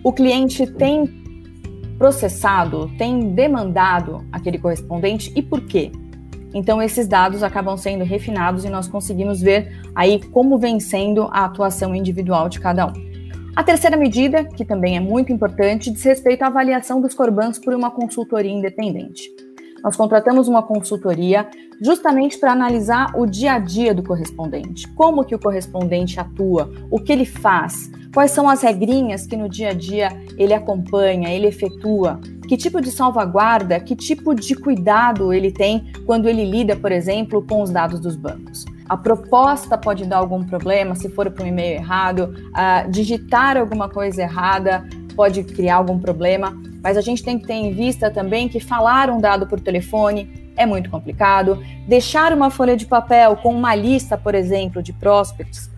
O 0.03 0.13
cliente 0.13 0.65
tem 0.65 1.05
processado, 1.97 2.89
tem 2.97 3.33
demandado 3.33 4.25
aquele 4.31 4.57
correspondente 4.59 5.33
e 5.35 5.41
por 5.41 5.61
quê? 5.61 5.91
Então, 6.53 6.81
esses 6.81 7.07
dados 7.07 7.43
acabam 7.43 7.75
sendo 7.77 8.05
refinados 8.05 8.63
e 8.63 8.69
nós 8.69 8.87
conseguimos 8.87 9.41
ver 9.41 9.81
aí 9.93 10.19
como 10.31 10.57
vem 10.57 10.79
sendo 10.79 11.23
a 11.23 11.45
atuação 11.45 11.93
individual 11.93 12.47
de 12.47 12.59
cada 12.59 12.87
um. 12.87 13.06
A 13.57 13.63
terceira 13.63 13.97
medida, 13.97 14.43
que 14.43 14.63
também 14.63 14.97
é 14.97 14.99
muito 14.99 15.33
importante, 15.33 15.89
diz 15.89 16.03
respeito 16.03 16.43
à 16.43 16.45
avaliação 16.45 17.01
dos 17.01 17.15
corbans 17.15 17.57
por 17.57 17.73
uma 17.73 17.89
consultoria 17.89 18.51
independente. 18.51 19.31
Nós 19.87 19.95
contratamos 19.95 20.49
uma 20.49 20.61
consultoria 20.61 21.47
justamente 21.81 22.37
para 22.37 22.51
analisar 22.51 23.13
o 23.15 23.25
dia 23.25 23.53
a 23.53 23.57
dia 23.57 23.93
do 23.93 24.03
correspondente, 24.03 24.85
como 24.89 25.23
que 25.23 25.33
o 25.33 25.39
correspondente 25.39 26.19
atua, 26.19 26.69
o 26.91 26.99
que 26.99 27.09
ele 27.09 27.23
faz, 27.23 27.89
quais 28.13 28.31
são 28.31 28.49
as 28.49 28.61
regrinhas 28.61 29.25
que 29.25 29.37
no 29.37 29.47
dia 29.47 29.69
a 29.69 29.73
dia 29.73 30.09
ele 30.37 30.53
acompanha, 30.53 31.29
ele 31.29 31.47
efetua, 31.47 32.19
que 32.49 32.57
tipo 32.57 32.81
de 32.81 32.91
salvaguarda, 32.91 33.79
que 33.79 33.95
tipo 33.95 34.35
de 34.35 34.55
cuidado 34.55 35.31
ele 35.31 35.51
tem 35.51 35.89
quando 36.05 36.27
ele 36.27 36.43
lida, 36.43 36.75
por 36.75 36.91
exemplo, 36.91 37.41
com 37.47 37.61
os 37.61 37.69
dados 37.69 38.01
dos 38.01 38.17
bancos? 38.17 38.65
A 38.89 38.95
proposta 38.95 39.77
pode 39.77 40.05
dar 40.05 40.17
algum 40.17 40.43
problema 40.43 40.95
se 40.95 41.09
for 41.09 41.29
para 41.29 41.43
um 41.43 41.47
e-mail 41.47 41.75
errado, 41.75 42.33
uh, 42.49 42.89
digitar 42.89 43.55
alguma 43.55 43.89
coisa 43.89 44.21
errada 44.21 44.85
pode 45.17 45.43
criar 45.43 45.77
algum 45.77 45.97
problema, 45.97 46.55
mas 46.83 46.95
a 46.95 47.01
gente 47.01 47.23
tem 47.23 47.39
que 47.39 47.47
ter 47.47 47.55
em 47.55 47.73
vista 47.73 48.11
também 48.11 48.47
que 48.47 48.59
falar 48.59 49.09
um 49.09 49.19
dado 49.19 49.47
por 49.47 49.59
telefone 49.59 50.53
é 50.55 50.65
muito 50.65 50.89
complicado, 50.89 51.61
deixar 51.87 52.31
uma 52.31 52.51
folha 52.51 52.77
de 52.77 52.85
papel 52.85 53.35
com 53.37 53.53
uma 53.53 53.73
lista, 53.73 54.17
por 54.17 54.35
exemplo, 54.35 54.81
de 54.81 54.93
prospects, 54.93 55.69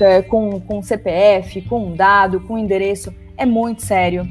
é, 0.00 0.22
com, 0.22 0.60
com 0.60 0.82
CPF, 0.82 1.62
com 1.62 1.86
um 1.86 1.94
dado, 1.94 2.40
com 2.40 2.58
endereço, 2.58 3.14
é 3.36 3.46
muito 3.46 3.82
sério. 3.82 4.28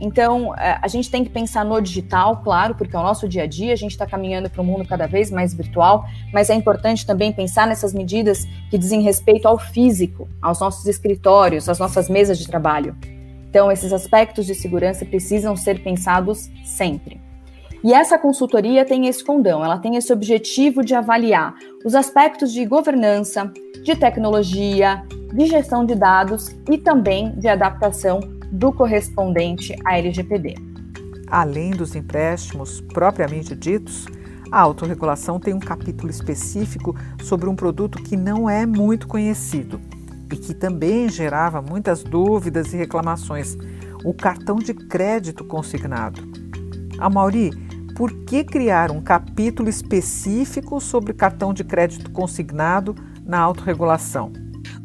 Então, 0.00 0.54
é, 0.54 0.78
a 0.80 0.86
gente 0.86 1.10
tem 1.10 1.24
que 1.24 1.30
pensar 1.30 1.64
no 1.64 1.80
digital, 1.80 2.36
claro, 2.38 2.74
porque 2.74 2.94
é 2.94 2.98
o 2.98 3.02
nosso 3.02 3.28
dia 3.28 3.42
a 3.42 3.46
dia, 3.46 3.72
a 3.72 3.76
gente 3.76 3.90
está 3.90 4.06
caminhando 4.06 4.48
para 4.48 4.62
um 4.62 4.64
mundo 4.64 4.86
cada 4.86 5.06
vez 5.06 5.30
mais 5.30 5.52
virtual, 5.52 6.04
mas 6.32 6.50
é 6.50 6.54
importante 6.54 7.04
também 7.04 7.32
pensar 7.32 7.66
nessas 7.66 7.92
medidas 7.92 8.46
que 8.70 8.78
dizem 8.78 9.02
respeito 9.02 9.46
ao 9.46 9.58
físico, 9.58 10.28
aos 10.40 10.60
nossos 10.60 10.86
escritórios, 10.86 11.68
às 11.68 11.78
nossas 11.78 12.08
mesas 12.08 12.38
de 12.38 12.46
trabalho. 12.46 12.96
Então, 13.48 13.72
esses 13.72 13.92
aspectos 13.92 14.46
de 14.46 14.54
segurança 14.54 15.04
precisam 15.04 15.56
ser 15.56 15.82
pensados 15.82 16.50
sempre. 16.64 17.20
E 17.82 17.92
essa 17.92 18.18
consultoria 18.18 18.84
tem 18.84 19.06
esse 19.06 19.24
condão, 19.24 19.64
ela 19.64 19.78
tem 19.78 19.96
esse 19.96 20.12
objetivo 20.12 20.84
de 20.84 20.94
avaliar 20.94 21.54
os 21.84 21.94
aspectos 21.94 22.52
de 22.52 22.66
governança, 22.66 23.50
de 23.84 23.94
tecnologia, 23.94 25.02
de 25.32 25.46
gestão 25.46 25.84
de 25.84 25.94
dados 25.94 26.48
e 26.68 26.76
também 26.76 27.30
de 27.38 27.46
adaptação 27.46 28.20
do 28.50 28.72
correspondente 28.72 29.76
à 29.84 29.96
LGPD. 29.96 30.56
Além 31.28 31.70
dos 31.70 31.94
empréstimos 31.94 32.80
propriamente 32.80 33.54
ditos, 33.54 34.06
a 34.50 34.60
autorregulação 34.60 35.38
tem 35.38 35.54
um 35.54 35.60
capítulo 35.60 36.10
específico 36.10 36.96
sobre 37.22 37.48
um 37.48 37.54
produto 37.54 38.02
que 38.02 38.16
não 38.16 38.48
é 38.48 38.66
muito 38.66 39.06
conhecido 39.06 39.78
que 40.36 40.54
também 40.54 41.08
gerava 41.08 41.62
muitas 41.62 42.02
dúvidas 42.02 42.72
e 42.72 42.76
reclamações: 42.76 43.56
o 44.04 44.12
cartão 44.12 44.56
de 44.56 44.74
crédito 44.74 45.44
consignado. 45.44 46.22
A 46.98 47.08
Mauri, 47.08 47.50
por 47.96 48.12
que 48.24 48.44
criar 48.44 48.90
um 48.90 49.00
capítulo 49.00 49.68
específico 49.68 50.80
sobre 50.80 51.12
cartão 51.12 51.52
de 51.52 51.64
crédito 51.64 52.10
consignado 52.10 52.94
na 53.24 53.38
autorregulação? 53.40 54.32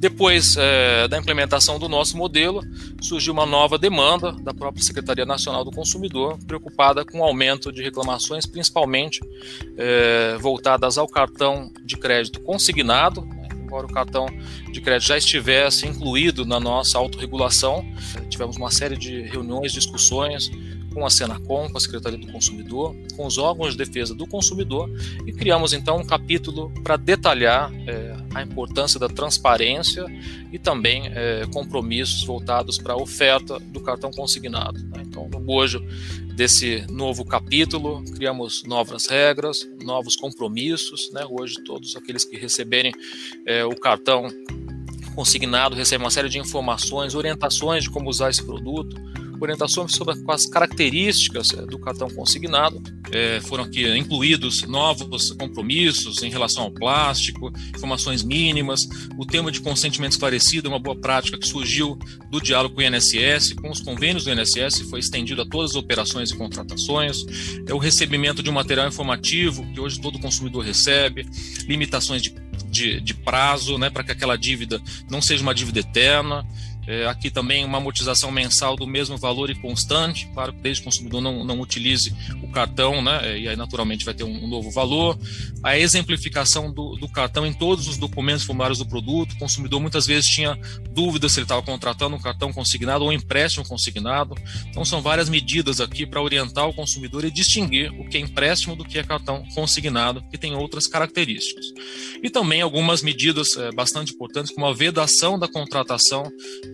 Depois 0.03 0.57
é, 0.57 1.07
da 1.07 1.17
implementação 1.17 1.79
do 1.79 1.87
nosso 1.87 2.17
modelo, 2.17 2.61
surgiu 3.01 3.31
uma 3.31 3.45
nova 3.45 3.77
demanda 3.77 4.33
da 4.33 4.53
própria 4.53 4.83
Secretaria 4.83 5.25
Nacional 5.25 5.63
do 5.63 5.71
Consumidor, 5.71 6.37
preocupada 6.45 7.05
com 7.05 7.19
o 7.19 7.23
aumento 7.23 7.71
de 7.71 7.81
reclamações, 7.81 8.45
principalmente 8.45 9.21
é, 9.77 10.37
voltadas 10.41 10.97
ao 10.97 11.07
cartão 11.07 11.71
de 11.85 11.95
crédito 11.95 12.41
consignado, 12.41 13.25
embora 13.73 13.87
o 13.87 13.91
cartão 13.91 14.27
de 14.71 14.79
crédito 14.79 15.07
já 15.07 15.17
estivesse 15.17 15.87
incluído 15.87 16.45
na 16.45 16.59
nossa 16.59 16.99
autorregulação. 16.99 17.83
Tivemos 18.29 18.55
uma 18.55 18.69
série 18.69 18.95
de 18.95 19.21
reuniões, 19.23 19.71
discussões 19.71 20.51
com 20.93 21.03
a 21.03 21.09
Senacom, 21.09 21.67
com 21.71 21.77
a 21.77 21.81
Secretaria 21.81 22.19
do 22.19 22.31
Consumidor, 22.31 22.95
com 23.15 23.25
os 23.25 23.39
órgãos 23.39 23.71
de 23.71 23.83
defesa 23.83 24.13
do 24.13 24.27
consumidor 24.27 24.87
e 25.25 25.33
criamos 25.33 25.73
então 25.73 25.97
um 25.97 26.05
capítulo 26.05 26.71
para 26.83 26.97
detalhar 26.97 27.71
é, 27.87 28.15
a 28.35 28.43
importância 28.43 28.99
da 28.99 29.09
transparência 29.09 30.05
e 30.51 30.59
também 30.59 31.07
é, 31.07 31.47
compromissos 31.51 32.23
voltados 32.23 32.77
para 32.77 32.93
a 32.93 32.97
oferta 32.97 33.59
do 33.59 33.81
cartão 33.81 34.11
consignado. 34.11 34.79
Né? 34.83 35.01
Então, 35.07 35.27
bojo 35.43 35.83
desse 36.35 36.85
novo 36.89 37.23
capítulo, 37.23 38.03
criamos 38.15 38.63
novas 38.63 39.05
regras, 39.05 39.67
novos 39.83 40.15
compromissos. 40.15 41.11
Né? 41.11 41.25
Hoje, 41.29 41.63
todos 41.63 41.95
aqueles 41.95 42.25
que 42.25 42.37
receberem 42.37 42.91
é, 43.45 43.63
o 43.63 43.75
cartão 43.75 44.27
consignado 45.15 45.75
recebem 45.75 46.05
uma 46.05 46.11
série 46.11 46.29
de 46.29 46.39
informações, 46.39 47.13
orientações 47.13 47.83
de 47.83 47.89
como 47.89 48.09
usar 48.09 48.29
esse 48.29 48.43
produto 48.43 48.95
orientações 49.43 49.93
sobre 49.93 50.15
as 50.27 50.45
características 50.45 51.53
é, 51.53 51.65
do 51.65 51.77
cartão 51.79 52.09
consignado. 52.09 52.81
É, 53.11 53.39
foram 53.41 53.63
aqui 53.63 53.87
incluídos 53.97 54.63
novos 54.63 55.31
compromissos 55.31 56.23
em 56.23 56.29
relação 56.29 56.63
ao 56.63 56.71
plástico, 56.71 57.51
informações 57.75 58.23
mínimas, 58.23 58.87
o 59.17 59.25
tema 59.25 59.51
de 59.51 59.61
consentimento 59.61 60.13
esclarecido 60.13 60.67
é 60.67 60.69
uma 60.69 60.79
boa 60.79 60.95
prática 60.95 61.37
que 61.37 61.47
surgiu 61.47 61.97
do 62.29 62.41
diálogo 62.41 62.75
com 62.75 62.81
o 62.81 62.83
INSS, 62.83 63.53
com 63.53 63.69
os 63.69 63.79
convênios 63.79 64.23
do 64.23 64.31
INSS, 64.31 64.81
foi 64.89 64.99
estendido 64.99 65.41
a 65.41 65.45
todas 65.45 65.71
as 65.71 65.75
operações 65.75 66.31
e 66.31 66.35
contratações, 66.35 67.25
é 67.67 67.73
o 67.73 67.77
recebimento 67.77 68.41
de 68.41 68.49
um 68.49 68.53
material 68.53 68.87
informativo 68.87 69.65
que 69.73 69.79
hoje 69.79 70.01
todo 70.01 70.19
consumidor 70.19 70.63
recebe, 70.63 71.27
limitações 71.67 72.21
de 72.21 72.43
de, 72.73 72.99
de, 72.99 73.13
prazo, 73.13 73.77
né, 73.77 73.91
para 73.91 74.03
que 74.03 74.11
aquela 74.11 74.35
dívida 74.35 74.81
não 75.09 75.21
seja 75.21 75.43
uma 75.43 75.53
dívida 75.53 75.79
eterna. 75.79 76.43
É, 76.85 77.05
aqui 77.07 77.31
também 77.31 77.63
uma 77.63 77.77
amortização 77.77 78.31
mensal 78.31 78.75
do 78.75 78.85
mesmo 78.85 79.17
valor 79.17 79.49
e 79.49 79.55
constante, 79.55 80.27
para 80.33 80.51
que 80.51 80.59
desde 80.59 80.81
o 80.81 80.85
consumidor 80.85 81.21
não, 81.21 81.43
não 81.43 81.61
utilize 81.61 82.13
o 82.41 82.49
cartão, 82.49 83.01
né, 83.01 83.21
é, 83.23 83.39
e 83.39 83.47
aí 83.47 83.55
naturalmente 83.55 84.03
vai 84.03 84.13
ter 84.13 84.23
um, 84.23 84.43
um 84.43 84.47
novo 84.47 84.69
valor. 84.69 85.17
A 85.63 85.77
exemplificação 85.77 86.71
do, 86.71 86.95
do, 86.95 87.07
cartão 87.07 87.45
em 87.45 87.53
todos 87.53 87.87
os 87.87 87.97
documentos 87.97 88.43
formulários 88.43 88.79
do 88.79 88.85
produto. 88.85 89.33
O 89.33 89.37
consumidor 89.37 89.79
muitas 89.79 90.05
vezes 90.05 90.29
tinha 90.29 90.59
dúvidas 90.91 91.31
se 91.31 91.39
ele 91.39 91.45
estava 91.45 91.61
contratando 91.61 92.15
um 92.15 92.19
cartão 92.19 92.51
consignado 92.51 93.03
ou 93.03 93.11
um 93.11 93.13
empréstimo 93.13 93.65
consignado. 93.65 94.35
Então 94.67 94.83
são 94.83 95.01
várias 95.01 95.29
medidas 95.29 95.79
aqui 95.79 96.05
para 96.05 96.21
orientar 96.21 96.67
o 96.67 96.73
consumidor 96.73 97.23
e 97.23 97.31
distinguir 97.31 97.91
o 97.93 98.07
que 98.09 98.17
é 98.17 98.19
empréstimo 98.19 98.75
do 98.75 98.83
que 98.83 98.99
é 98.99 99.03
cartão 99.03 99.43
consignado, 99.55 100.23
que 100.29 100.37
tem 100.37 100.53
outras 100.55 100.87
características. 100.87 101.65
E 102.21 102.29
também 102.29 102.61
algumas 102.61 103.01
medidas 103.01 103.55
é, 103.55 103.71
bastante 103.71 104.13
importantes, 104.13 104.53
como 104.53 104.65
a 104.65 104.73
vedação 104.73 105.39
da 105.39 105.47
contratação 105.47 106.31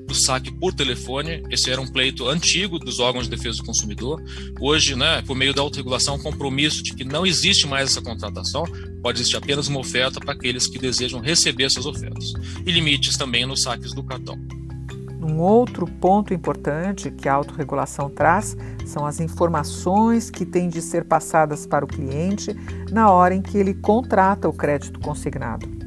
do 0.08 0.16
saque 0.16 0.52
por 0.52 0.74
telefone. 0.74 1.44
Esse 1.50 1.70
era 1.70 1.80
um 1.80 1.88
pleito 1.88 2.28
antigo 2.28 2.80
dos 2.80 3.00
órgãos 3.00 3.26
de 3.30 3.36
defesa 3.36 3.58
do 3.58 3.66
consumidor. 3.66 4.22
Hoje, 4.60 4.96
né, 4.96 5.22
por 5.22 5.36
meio 5.36 5.54
da 5.54 5.62
autorregulação, 5.62 6.16
um 6.16 6.20
compromisso 6.20 6.82
de 6.84 6.94
que 6.94 7.04
não 7.04 7.26
existe 7.26 7.68
mais 7.68 7.92
essa 7.92 8.02
contratação, 8.02 8.64
pode 9.02 9.20
existir 9.20 9.38
apenas 9.38 9.68
uma 9.68 9.80
oferta 9.80 10.20
para 10.20 10.34
aqueles 10.34 10.68
que 10.68 10.80
desejam 10.80 11.20
receber 11.20 11.66
essas 11.66 11.86
ofertas. 11.86 12.34
E 12.66 12.72
limites 12.72 13.18
também 13.18 13.46
nos 13.46 13.62
saques 13.62 13.94
do 13.94 14.04
cartão. 14.04 14.38
Um 15.22 15.40
outro 15.40 15.86
ponto 15.86 16.34
importante 16.34 17.12
que 17.12 17.28
a 17.28 17.34
autorregulação 17.34 18.10
traz 18.10 18.56
são 18.86 19.06
as 19.06 19.20
informações 19.20 20.30
que 20.30 20.46
têm 20.46 20.70
de 20.70 20.82
ser 20.82 21.04
passadas 21.04 21.66
para 21.66 21.86
o 21.86 21.88
cliente 21.88 22.56
na 22.90 23.12
hora 23.12 23.36
em 23.36 23.42
que 23.42 23.58
ele 23.58 23.74
contrata 23.74 24.48
o 24.48 24.54
crédito 24.54 25.00
consignado. 25.00 25.79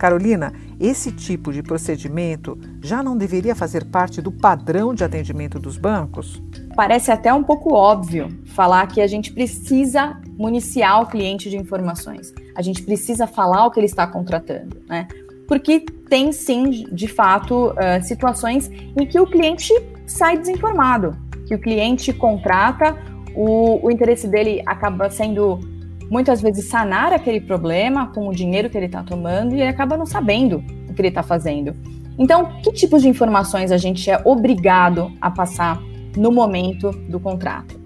Carolina, 0.00 0.54
esse 0.80 1.12
tipo 1.12 1.52
de 1.52 1.62
procedimento 1.62 2.58
já 2.82 3.02
não 3.02 3.18
deveria 3.18 3.54
fazer 3.54 3.84
parte 3.84 4.22
do 4.22 4.32
padrão 4.32 4.94
de 4.94 5.04
atendimento 5.04 5.58
dos 5.58 5.76
bancos? 5.76 6.42
Parece 6.74 7.12
até 7.12 7.34
um 7.34 7.42
pouco 7.42 7.74
óbvio 7.74 8.28
falar 8.46 8.86
que 8.86 9.02
a 9.02 9.06
gente 9.06 9.30
precisa 9.30 10.18
municiar 10.38 11.02
o 11.02 11.06
cliente 11.06 11.50
de 11.50 11.58
informações. 11.58 12.32
A 12.56 12.62
gente 12.62 12.82
precisa 12.82 13.26
falar 13.26 13.66
o 13.66 13.70
que 13.70 13.78
ele 13.78 13.86
está 13.86 14.06
contratando, 14.06 14.80
né? 14.88 15.06
Porque 15.46 15.84
tem 16.08 16.32
sim, 16.32 16.86
de 16.90 17.06
fato, 17.06 17.66
uh, 17.72 18.02
situações 18.02 18.70
em 18.70 19.04
que 19.06 19.20
o 19.20 19.26
cliente 19.26 19.74
sai 20.06 20.38
desinformado, 20.38 21.14
que 21.46 21.54
o 21.54 21.58
cliente 21.58 22.10
contrata, 22.10 22.96
o, 23.34 23.86
o 23.86 23.90
interesse 23.90 24.26
dele 24.26 24.62
acaba 24.64 25.10
sendo 25.10 25.60
muitas 26.10 26.42
vezes 26.42 26.68
sanar 26.68 27.12
aquele 27.12 27.40
problema 27.40 28.08
com 28.12 28.28
o 28.28 28.34
dinheiro 28.34 28.68
que 28.68 28.76
ele 28.76 28.86
está 28.86 29.02
tomando 29.02 29.54
e 29.54 29.60
ele 29.60 29.70
acaba 29.70 29.96
não 29.96 30.04
sabendo 30.04 30.62
o 30.88 30.92
que 30.92 31.00
ele 31.00 31.08
está 31.08 31.22
fazendo. 31.22 31.74
Então, 32.18 32.60
que 32.62 32.72
tipos 32.72 33.02
de 33.02 33.08
informações 33.08 33.70
a 33.70 33.78
gente 33.78 34.10
é 34.10 34.20
obrigado 34.24 35.10
a 35.20 35.30
passar 35.30 35.80
no 36.16 36.32
momento 36.32 36.90
do 37.08 37.20
contrato? 37.20 37.80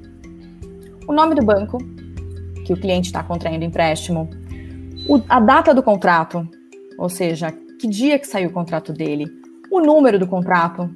O 1.06 1.12
nome 1.12 1.34
do 1.34 1.44
banco 1.44 1.78
que 2.64 2.72
o 2.72 2.76
cliente 2.76 3.08
está 3.08 3.22
contraindo 3.22 3.62
empréstimo, 3.62 4.28
o, 5.06 5.20
a 5.28 5.38
data 5.38 5.74
do 5.74 5.82
contrato, 5.82 6.48
ou 6.98 7.10
seja, 7.10 7.52
que 7.78 7.86
dia 7.86 8.18
que 8.18 8.26
saiu 8.26 8.48
o 8.48 8.52
contrato 8.52 8.90
dele, 8.90 9.26
o 9.70 9.80
número 9.80 10.18
do 10.18 10.26
contrato 10.26 10.90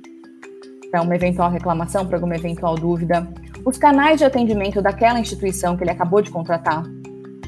para 0.91 1.03
uma 1.03 1.15
eventual 1.15 1.51
reclamação, 1.51 2.07
para 2.07 2.17
alguma 2.17 2.35
eventual 2.35 2.75
dúvida, 2.75 3.29
os 3.65 3.77
canais 3.77 4.19
de 4.19 4.25
atendimento 4.25 4.81
daquela 4.81 5.21
instituição 5.21 5.77
que 5.77 5.85
ele 5.85 5.91
acabou 5.91 6.23
de 6.23 6.31
contratar, 6.31 6.83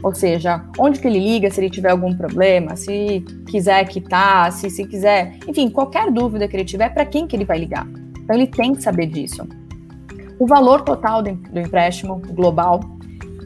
ou 0.03 0.15
seja, 0.15 0.65
onde 0.79 1.01
que 1.01 1.07
ele 1.07 1.19
liga 1.19 1.51
se 1.51 1.61
ele 1.61 1.71
tiver 1.71 1.91
algum 1.91 2.15
problema, 2.15 2.77
se 2.77 3.25
quiser 3.49 3.87
quitar, 3.89 4.53
se, 4.53 4.71
se 4.71 4.85
quiser, 4.87 5.37
enfim, 5.47 5.69
qualquer 5.69 6.11
dúvida 6.11 6.49
que 6.49 6.57
ele 6.57 6.65
tiver, 6.65 6.89
para 6.91 7.05
quem 7.05 7.27
que 7.27 7.37
ele 7.37 7.45
vai 7.45 7.59
ligar. 7.59 7.87
Então 8.19 8.35
ele 8.35 8.47
tem 8.47 8.75
que 8.75 8.83
saber 8.83 9.07
disso. 9.07 9.47
O 10.39 10.47
valor 10.47 10.83
total 10.83 11.23
do, 11.23 11.31
empréstimo 11.59 12.23
global 12.31 12.81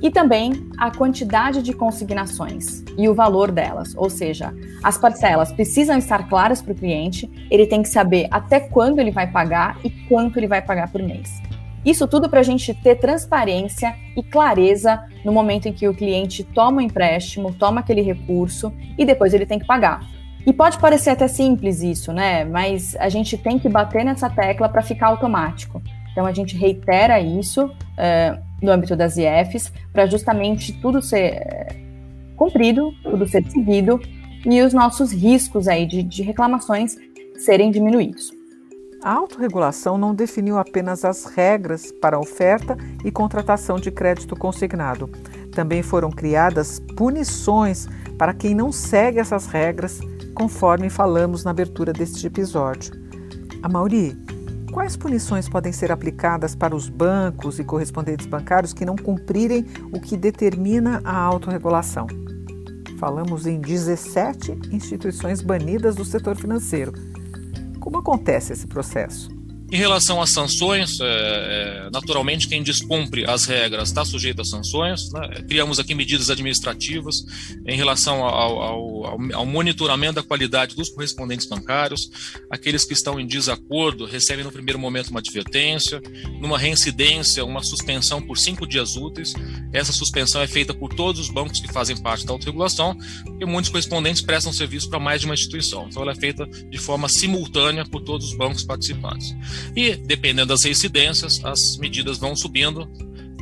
e 0.00 0.11
também 0.11 0.52
a 0.78 0.90
quantidade 0.90 1.62
de 1.62 1.73
consignações 1.73 2.84
e 2.96 3.08
o 3.08 3.14
valor 3.14 3.50
delas, 3.50 3.94
ou 3.96 4.11
seja, 4.11 4.54
as 4.82 4.99
parcelas 4.99 5.50
precisam 5.50 5.96
estar 5.96 6.28
claras 6.28 6.61
para 6.61 6.73
o 6.73 6.76
cliente, 6.76 7.28
ele 7.50 7.66
tem 7.66 7.82
que 7.82 7.88
saber 7.88 8.28
até 8.30 8.61
quando 8.61 8.99
ele 8.99 9.11
vai 9.11 9.26
pagar 9.26 9.78
e 9.82 9.90
quanto 10.06 10.38
ele 10.38 10.46
vai 10.46 10.61
pagar 10.61 10.92
por 10.92 11.02
mês. 11.02 11.40
Isso 11.84 12.08
tudo 12.08 12.28
para 12.28 12.40
a 12.40 12.42
gente 12.42 12.72
ter 12.72 12.96
transparência 12.96 13.94
e 14.16 14.22
clareza 14.22 15.04
no 15.24 15.32
momento 15.32 15.66
em 15.66 15.72
que 15.72 15.86
o 15.86 15.94
cliente 15.94 16.42
toma 16.42 16.78
o 16.78 16.80
empréstimo, 16.80 17.52
toma 17.54 17.80
aquele 17.80 18.00
recurso 18.00 18.72
e 18.96 19.04
depois 19.04 19.34
ele 19.34 19.44
tem 19.44 19.58
que 19.58 19.66
pagar. 19.66 20.00
E 20.46 20.52
pode 20.52 20.78
parecer 20.78 21.10
até 21.10 21.26
simples 21.26 21.82
isso, 21.82 22.12
né? 22.12 22.44
Mas 22.44 22.94
a 22.96 23.08
gente 23.08 23.36
tem 23.36 23.58
que 23.58 23.68
bater 23.68 24.04
nessa 24.04 24.28
tecla 24.28 24.68
para 24.68 24.82
ficar 24.82 25.08
automático. 25.08 25.82
Então 26.12 26.26
a 26.26 26.32
gente 26.32 26.56
reitera 26.56 27.20
isso 27.20 27.66
uh, 27.66 28.42
no 28.62 28.70
âmbito 28.70 28.94
das 28.94 29.16
IFs 29.16 29.72
para 29.92 30.06
justamente 30.06 30.72
tudo 30.80 31.02
ser 31.02 31.40
uh, 31.40 32.36
cumprido, 32.36 32.92
tudo 33.02 33.26
ser 33.26 33.44
seguido 33.50 34.00
e 34.44 34.60
os 34.62 34.72
nossos 34.72 35.12
riscos 35.12 35.66
aí 35.66 35.86
de, 35.86 36.02
de 36.02 36.22
reclamações 36.22 36.94
serem 37.38 37.70
diminuídos. 37.70 38.30
A 39.04 39.12
autorregulação 39.12 39.99
não 39.99 40.14
definiu 40.14 40.56
apenas 40.56 41.04
as 41.04 41.26
regras 41.26 41.92
para 41.92 42.18
oferta 42.18 42.75
e 43.04 43.11
contratação 43.11 43.76
de 43.76 43.90
crédito 43.90 44.34
consignado. 44.34 45.11
Também 45.52 45.82
foram 45.82 46.11
criadas 46.11 46.80
punições 46.96 47.87
para 48.16 48.32
quem 48.32 48.54
não 48.54 48.73
segue 48.73 49.18
essas 49.18 49.44
regras, 49.44 50.00
conforme 50.34 50.88
falamos 50.88 51.44
na 51.44 51.50
abertura 51.50 51.92
deste 51.92 52.26
episódio. 52.26 52.94
A 53.62 53.68
Mauri, 53.68 54.16
quais 54.73 54.96
punições 54.96 55.50
podem 55.50 55.70
ser 55.70 55.92
aplicadas 55.92 56.54
para 56.54 56.75
os 56.75 56.88
bancos 56.88 57.58
e 57.58 57.64
correspondentes 57.64 58.25
bancários 58.25 58.73
que 58.73 58.87
não 58.87 58.96
cumprirem 58.96 59.66
o 59.92 60.00
que 60.00 60.16
determina 60.16 61.02
a 61.04 61.14
autorregulação? 61.14 62.06
Falamos 62.99 63.46
em 63.46 63.61
17 63.61 64.61
instituições 64.73 65.42
banidas 65.42 65.94
do 65.94 66.06
setor 66.06 66.37
financeiro. 66.37 67.13
Como 67.84 67.98
acontece 67.98 68.54
esse 68.54 68.66
processo? 68.66 69.28
Em 69.70 69.76
relação 69.76 70.22
às 70.22 70.30
sanções, 70.30 70.98
é, 71.00 71.04
é, 71.04 71.90
naturalmente 71.90 72.48
quem 72.48 72.62
descumpre 72.62 73.28
as 73.28 73.44
regras 73.44 73.88
está 73.88 74.02
sujeito 74.06 74.40
a 74.40 74.44
sanções. 74.44 75.12
Né? 75.12 75.42
Criamos 75.46 75.78
aqui 75.78 75.94
medidas 75.94 76.30
administrativas 76.30 77.16
em 77.66 77.76
relação 77.76 78.24
ao, 78.24 78.62
ao, 78.62 78.93
ao, 79.06 79.46
monitoramento 79.46 80.14
da 80.14 80.23
qualidade 80.23 80.75
dos 80.75 80.88
correspondentes 80.88 81.46
bancários. 81.46 82.11
Aqueles 82.50 82.84
que 82.84 82.92
estão 82.92 83.18
em 83.18 83.26
desacordo 83.26 84.04
recebem 84.04 84.44
no 84.44 84.52
primeiro 84.52 84.78
momento 84.78 85.08
uma 85.08 85.20
advertência, 85.20 86.00
numa 86.40 86.58
reincidência, 86.58 87.44
uma 87.44 87.62
suspensão 87.62 88.20
por 88.23 88.38
cinco 88.38 88.66
dias 88.66 88.96
úteis. 88.96 89.34
Essa 89.73 89.92
suspensão 89.92 90.40
é 90.42 90.46
feita 90.46 90.75
por 90.75 90.94
todos 90.94 91.20
os 91.20 91.28
bancos 91.28 91.61
que 91.61 91.73
fazem 91.73 91.96
parte 91.96 92.26
da 92.26 92.32
autorregulação, 92.32 92.96
porque 93.25 93.44
muitos 93.44 93.70
correspondentes 93.70 94.23
prestam 94.23 94.52
serviço 94.52 94.88
para 94.88 95.00
mais 95.00 95.20
de 95.20 95.26
uma 95.26 95.34
instituição. 95.34 95.87
Então 95.88 96.02
ela 96.02 96.12
é 96.12 96.16
feita 96.16 96.46
de 96.46 96.78
forma 96.78 97.08
simultânea 97.08 97.84
por 97.84 98.02
todos 98.02 98.28
os 98.28 98.37
bancos 98.37 98.64
participantes. 98.64 99.34
E, 99.76 99.96
dependendo 99.96 100.49
das 100.49 100.64
reincidências, 100.64 101.44
as 101.44 101.76
medidas 101.76 102.18
vão 102.18 102.34
subindo 102.34 102.88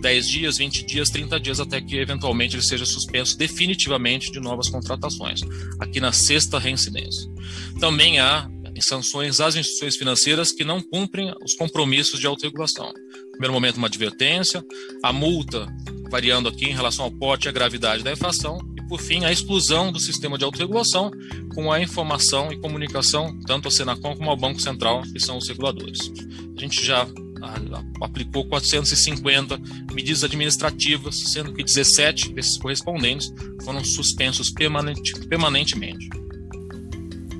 10 0.02 0.28
dias, 0.28 0.59
20 0.59 0.85
dias, 0.85 1.09
30 1.09 1.40
dias, 1.40 1.61
até 1.61 1.80
que 1.80 1.97
eventualmente 1.97 2.56
ele 2.56 2.62
seja 2.62 2.85
suspenso 2.85 3.38
definitivamente 3.38 4.30
de 4.30 4.40
novas 4.40 4.68
contratações, 4.68 5.40
aqui 5.78 6.00
na 6.00 6.12
sexta 6.12 6.59
reincidência. 6.59 7.30
Também 7.80 8.18
há 8.21 8.50
sanções 8.80 9.40
às 9.40 9.54
instituições 9.54 9.97
financeiras 9.97 10.50
que 10.50 10.64
não 10.64 10.82
cumprem 10.82 11.32
os 11.44 11.54
compromissos 11.54 12.18
de 12.18 12.26
autorregulação. 12.26 12.92
Primeiro 13.30 13.52
momento, 13.52 13.76
uma 13.76 13.87
advertência, 13.87 14.64
a 15.02 15.12
multa 15.12 15.66
variando 16.11 16.49
aqui 16.49 16.66
em 16.66 16.75
relação 16.75 17.06
ao 17.06 17.11
porte 17.11 17.47
e 17.47 17.49
à 17.49 17.52
gravidade 17.52 18.02
da 18.02 18.12
infração, 18.12 18.59
e 18.76 18.87
por 18.87 19.00
fim, 19.00 19.25
a 19.25 19.32
exclusão 19.32 19.90
do 19.90 19.99
sistema 19.99 20.37
de 20.37 20.44
autorregulação 20.44 21.11
com 21.54 21.73
a 21.73 21.80
informação 21.80 22.52
e 22.52 22.61
comunicação 22.61 23.38
tanto 23.47 23.66
ao 23.66 23.73
Senacom 23.73 24.14
como 24.14 24.28
ao 24.28 24.37
Banco 24.37 24.61
Central, 24.61 25.02
que 25.02 25.21
são 25.21 25.38
os 25.38 25.49
reguladores. 25.49 26.12
A 26.54 26.61
gente 26.61 26.85
já 26.85 27.06
aplicou 28.00 28.46
450 28.49 29.58
medidas 29.92 30.25
administrativas, 30.25 31.18
sendo 31.32 31.52
que 31.52 31.62
17 31.62 32.32
desses 32.32 32.56
correspondentes 32.58 33.32
foram 33.64 33.84
suspensos 33.84 34.50
permanente, 34.50 35.18
permanentemente. 35.26 36.08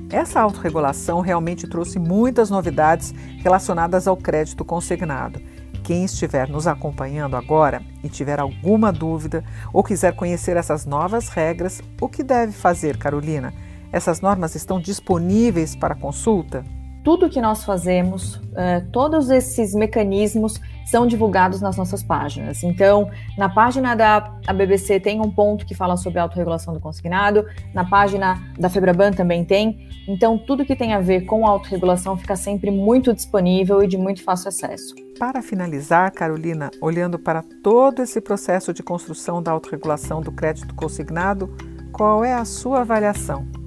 Essa 0.09 0.41
autorregulação 0.41 1.21
realmente 1.21 1.67
trouxe 1.67 1.97
muitas 1.97 2.49
novidades 2.49 3.13
relacionadas 3.37 4.07
ao 4.07 4.15
crédito 4.15 4.63
consignado. 4.63 5.41
Quem 5.83 6.05
estiver 6.05 6.47
nos 6.47 6.67
acompanhando 6.67 7.35
agora 7.35 7.81
e 8.03 8.09
tiver 8.09 8.39
alguma 8.39 8.91
dúvida 8.93 9.43
ou 9.73 9.83
quiser 9.83 10.15
conhecer 10.15 10.55
essas 10.55 10.85
novas 10.85 11.29
regras, 11.29 11.81
o 11.99 12.07
que 12.07 12.23
deve 12.23 12.53
fazer, 12.53 12.95
Carolina? 12.97 13.53
Essas 13.91 14.21
normas 14.21 14.55
estão 14.55 14.79
disponíveis 14.79 15.75
para 15.75 15.95
consulta? 15.95 16.63
Tudo 17.03 17.29
que 17.29 17.41
nós 17.41 17.65
fazemos, 17.65 18.35
uh, 18.35 18.89
todos 18.91 19.29
esses 19.29 19.73
mecanismos 19.75 20.59
são 20.85 21.05
divulgados 21.05 21.59
nas 21.59 21.75
nossas 21.75 22.01
páginas. 22.01 22.63
Então, 22.63 23.09
na 23.37 23.49
página 23.49 23.93
da 23.93 24.19
BBC 24.55 24.99
tem 24.99 25.19
um 25.19 25.29
ponto 25.29 25.65
que 25.65 25.75
fala 25.75 25.97
sobre 25.97 26.19
autorregulação 26.19 26.73
do 26.73 26.79
consignado, 26.79 27.45
na 27.73 27.83
página 27.83 28.41
da 28.57 28.69
Febraban 28.69 29.11
também 29.11 29.43
tem. 29.43 29.89
Então, 30.07 30.37
tudo 30.37 30.65
que 30.65 30.75
tem 30.75 30.93
a 30.93 30.99
ver 30.99 31.25
com 31.25 31.45
a 31.45 31.49
autorregulação 31.49 32.17
fica 32.17 32.35
sempre 32.37 32.71
muito 32.71 33.13
disponível 33.13 33.83
e 33.83 33.87
de 33.87 33.97
muito 33.97 34.23
fácil 34.23 34.47
acesso. 34.49 34.95
Para 35.19 35.41
finalizar, 35.41 36.11
Carolina, 36.11 36.71
olhando 36.81 37.19
para 37.19 37.43
todo 37.61 38.01
esse 38.01 38.21
processo 38.21 38.73
de 38.73 38.81
construção 38.81 39.43
da 39.43 39.51
autorregulação 39.51 40.21
do 40.21 40.31
crédito 40.31 40.73
consignado, 40.73 41.53
qual 41.91 42.23
é 42.23 42.33
a 42.33 42.45
sua 42.45 42.81
avaliação? 42.81 43.62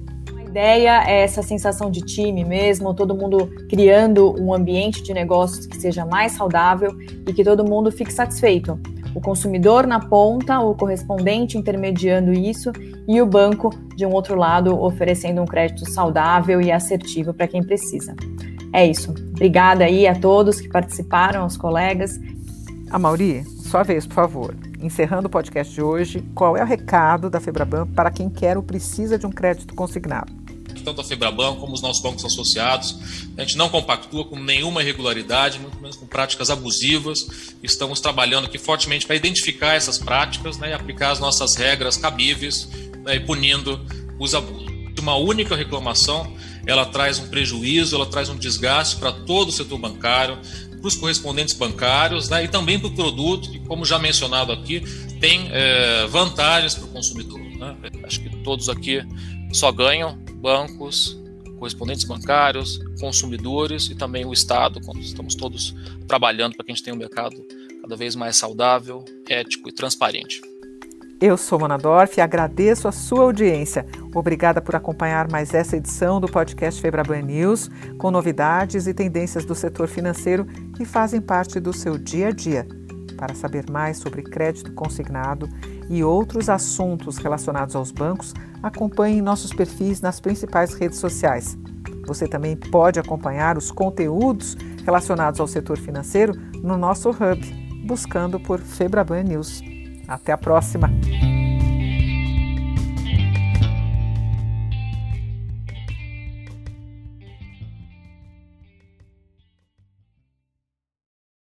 Ideia 0.57 1.03
é 1.05 1.21
essa 1.21 1.43
sensação 1.43 1.91
de 1.91 2.01
time 2.01 2.43
mesmo, 2.43 2.91
todo 2.91 3.13
mundo 3.13 3.47
criando 3.69 4.33
um 4.41 4.51
ambiente 4.51 5.03
de 5.03 5.13
negócios 5.13 5.67
que 5.67 5.77
seja 5.77 6.03
mais 6.03 6.31
saudável 6.31 6.97
e 7.27 7.31
que 7.31 7.43
todo 7.43 7.63
mundo 7.63 7.91
fique 7.91 8.11
satisfeito. 8.11 8.79
O 9.13 9.21
consumidor 9.21 9.85
na 9.85 9.99
ponta, 9.99 10.59
o 10.59 10.73
correspondente 10.73 11.59
intermediando 11.59 12.33
isso 12.33 12.71
e 13.07 13.21
o 13.21 13.25
banco, 13.25 13.69
de 13.95 14.03
um 14.03 14.11
outro 14.11 14.35
lado, 14.35 14.75
oferecendo 14.81 15.43
um 15.43 15.45
crédito 15.45 15.87
saudável 15.91 16.59
e 16.59 16.71
assertivo 16.71 17.35
para 17.35 17.47
quem 17.47 17.63
precisa. 17.63 18.15
É 18.73 18.83
isso. 18.83 19.11
Obrigada 19.11 19.85
aí 19.85 20.07
a 20.07 20.15
todos 20.19 20.59
que 20.59 20.69
participaram, 20.69 21.43
aos 21.43 21.55
colegas. 21.55 22.19
A 22.89 22.97
Mauri, 22.97 23.43
sua 23.43 23.83
vez, 23.83 24.07
por 24.07 24.15
favor. 24.15 24.55
Encerrando 24.81 25.27
o 25.27 25.31
podcast 25.31 25.71
de 25.71 25.83
hoje, 25.83 26.21
qual 26.33 26.57
é 26.57 26.63
o 26.63 26.67
recado 26.67 27.29
da 27.29 27.39
Febraban 27.39 27.85
para 27.87 28.09
quem 28.09 28.27
quer 28.27 28.57
ou 28.57 28.63
precisa 28.63 29.19
de 29.19 29.25
um 29.25 29.31
crédito 29.31 29.75
consignado? 29.75 30.36
Tanto 30.87 31.01
a 31.01 31.03
Febraban 31.03 31.55
como 31.55 31.73
os 31.73 31.81
nossos 31.81 32.01
bancos 32.01 32.23
associados. 32.23 32.95
A 33.37 33.41
gente 33.41 33.57
não 33.57 33.67
compactua 33.67 34.23
com 34.23 34.39
nenhuma 34.39 34.81
irregularidade, 34.81 35.59
muito 35.59 35.77
menos 35.81 35.97
com 35.97 36.07
práticas 36.07 36.49
abusivas. 36.49 37.27
Estamos 37.61 37.99
trabalhando 37.99 38.45
aqui 38.45 38.57
fortemente 38.57 39.05
para 39.05 39.17
identificar 39.17 39.73
essas 39.73 39.97
práticas 39.97 40.57
né, 40.57 40.69
e 40.69 40.73
aplicar 40.73 41.11
as 41.11 41.19
nossas 41.19 41.55
regras 41.55 41.97
cabíveis 41.97 42.69
né, 43.03 43.17
e 43.17 43.19
punindo 43.19 43.85
os 44.17 44.33
abusos. 44.33 44.77
Uma 44.97 45.15
única 45.15 45.55
reclamação, 45.55 46.35
ela 46.65 46.85
traz 46.85 47.19
um 47.19 47.27
prejuízo, 47.27 47.95
ela 47.95 48.05
traz 48.05 48.29
um 48.29 48.35
desgaste 48.35 48.95
para 48.95 49.11
todo 49.11 49.49
o 49.49 49.51
setor 49.51 49.77
bancário, 49.77 50.39
para 50.79 50.87
os 50.87 50.95
correspondentes 50.95 51.53
bancários 51.53 52.29
né, 52.29 52.45
e 52.45 52.47
também 52.47 52.79
para 52.79 52.87
o 52.87 52.95
produto, 52.95 53.51
que, 53.51 53.59
como 53.59 53.85
já 53.85 53.99
mencionado 53.99 54.51
aqui, 54.51 54.81
tem 55.19 55.49
é, 55.51 56.07
vantagens 56.07 56.75
para 56.75 56.85
o 56.85 56.87
consumidor. 56.87 57.39
Né? 57.39 57.75
Acho 58.03 58.21
que 58.21 58.29
todos 58.37 58.69
aqui 58.69 59.01
só 59.51 59.71
ganham 59.71 60.17
bancos, 60.37 61.19
correspondentes 61.57 62.05
bancários, 62.05 62.79
consumidores 62.99 63.89
e 63.89 63.95
também 63.95 64.25
o 64.25 64.33
Estado, 64.33 64.79
quando 64.81 64.99
estamos 64.99 65.35
todos 65.35 65.75
trabalhando 66.07 66.55
para 66.55 66.65
que 66.65 66.71
a 66.71 66.75
gente 66.75 66.83
tenha 66.83 66.95
um 66.95 66.99
mercado 66.99 67.35
cada 67.81 67.95
vez 67.95 68.15
mais 68.15 68.37
saudável, 68.37 69.03
ético 69.27 69.69
e 69.69 69.71
transparente. 69.71 70.41
Eu 71.19 71.35
sou 71.35 71.59
Mona 71.59 71.79
Dorf 71.79 72.15
e 72.15 72.21
agradeço 72.21 72.87
a 72.87 72.91
sua 72.91 73.23
audiência. 73.23 73.87
Obrigada 74.13 74.61
por 74.61 74.75
acompanhar 74.75 75.27
mais 75.31 75.51
essa 75.51 75.75
edição 75.75 76.21
do 76.21 76.27
podcast 76.27 76.79
Febraban 76.79 77.23
News, 77.23 77.71
com 77.97 78.11
novidades 78.11 78.85
e 78.85 78.93
tendências 78.93 79.43
do 79.43 79.55
setor 79.55 79.87
financeiro 79.87 80.45
que 80.75 80.85
fazem 80.85 81.19
parte 81.19 81.59
do 81.59 81.73
seu 81.73 81.97
dia 81.97 82.27
a 82.27 82.31
dia. 82.31 82.67
Para 83.17 83.33
saber 83.33 83.65
mais 83.67 83.97
sobre 83.97 84.21
crédito 84.21 84.71
consignado 84.73 85.49
e 85.89 86.03
outros 86.03 86.49
assuntos 86.49 87.17
relacionados 87.17 87.75
aos 87.75 87.91
bancos, 87.91 88.33
acompanhe 88.61 89.21
nossos 89.21 89.53
perfis 89.53 90.01
nas 90.01 90.19
principais 90.19 90.73
redes 90.73 90.99
sociais. 90.99 91.57
Você 92.05 92.27
também 92.27 92.55
pode 92.55 92.99
acompanhar 92.99 93.57
os 93.57 93.71
conteúdos 93.71 94.57
relacionados 94.85 95.39
ao 95.39 95.47
setor 95.47 95.77
financeiro 95.77 96.33
no 96.63 96.77
nosso 96.77 97.09
hub, 97.09 97.85
buscando 97.85 98.39
por 98.39 98.59
Febraban 98.59 99.23
News. 99.23 99.61
Até 100.07 100.31
a 100.31 100.37
próxima! 100.37 100.89